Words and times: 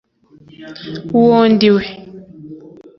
uwo 1.19 1.39
ndi 1.53 1.69
we 1.75 1.83